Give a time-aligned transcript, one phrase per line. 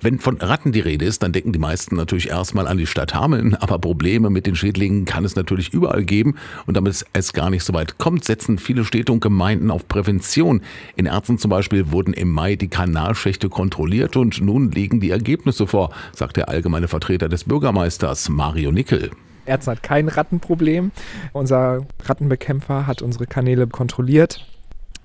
[0.00, 3.14] Wenn von Ratten die Rede ist, dann denken die meisten natürlich erstmal an die Stadt
[3.14, 6.36] Hameln, aber Probleme mit den Schädlingen kann es natürlich überall geben
[6.66, 10.62] und damit es gar nicht so weit kommt, setzen viele Städte und Gemeinden auf Prävention.
[10.94, 15.66] In Erzen zum Beispiel wurden im Mai die Kanalschächte kontrolliert und nun liegen die Ergebnisse
[15.66, 19.10] vor, sagt der allgemeine Vertreter des Bürgermeisters Mario Nickel.
[19.46, 20.92] Erzen hat kein Rattenproblem.
[21.32, 24.46] Unser Rattenbekämpfer hat unsere Kanäle kontrolliert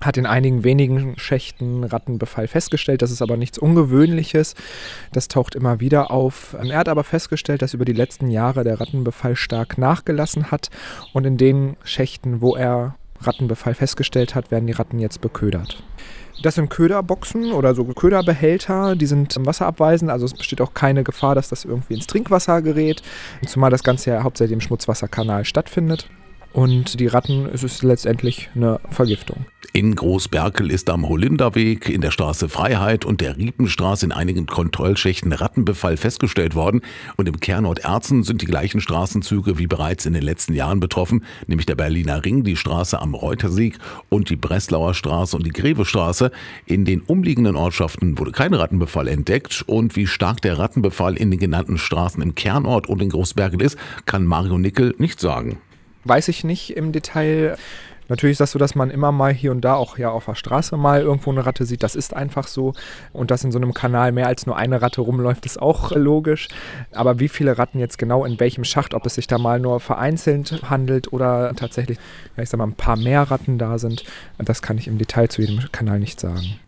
[0.04, 3.02] hat in einigen wenigen Schächten Rattenbefall festgestellt.
[3.02, 4.54] Das ist aber nichts Ungewöhnliches.
[5.12, 6.54] Das taucht immer wieder auf.
[6.60, 10.70] Er hat aber festgestellt, dass über die letzten Jahre der Rattenbefall stark nachgelassen hat.
[11.12, 15.82] Und in den Schächten, wo er Rattenbefall festgestellt hat, werden die Ratten jetzt beködert.
[16.42, 21.36] Das sind Köderboxen oder so Köderbehälter, die sind wasserabweisend, also es besteht auch keine Gefahr,
[21.36, 23.02] dass das irgendwie ins Trinkwasser gerät,
[23.46, 26.08] zumal das Ganze ja hauptsächlich im Schmutzwasserkanal stattfindet.
[26.52, 29.46] Und die Ratten, es ist letztendlich eine Vergiftung.
[29.76, 35.32] In Großberkel ist am Holinderweg, in der Straße Freiheit und der Riepenstraße in einigen Kontrollschächten
[35.32, 36.80] Rattenbefall festgestellt worden.
[37.16, 41.24] Und im Kernort Erzen sind die gleichen Straßenzüge wie bereits in den letzten Jahren betroffen,
[41.48, 43.78] nämlich der Berliner Ring, die Straße am Reutersieg
[44.10, 46.30] und die Breslauer Straße und die Grevestraße.
[46.66, 49.64] In den umliegenden Ortschaften wurde kein Rattenbefall entdeckt.
[49.66, 53.76] Und wie stark der Rattenbefall in den genannten Straßen im Kernort und in Großberkel ist,
[54.06, 55.58] kann Mario Nickel nicht sagen.
[56.04, 57.56] Weiß ich nicht im Detail.
[58.08, 60.76] Natürlich das so, dass man immer mal hier und da auch ja auf der Straße
[60.76, 61.82] mal irgendwo eine Ratte sieht.
[61.82, 62.74] Das ist einfach so.
[63.12, 66.48] Und dass in so einem Kanal mehr als nur eine Ratte rumläuft, ist auch logisch.
[66.92, 69.80] Aber wie viele Ratten jetzt genau in welchem Schacht, ob es sich da mal nur
[69.80, 71.98] vereinzelt handelt oder tatsächlich,
[72.36, 74.04] ja, ich sag mal, ein paar mehr Ratten da sind,
[74.38, 76.58] das kann ich im Detail zu jedem Kanal nicht sagen.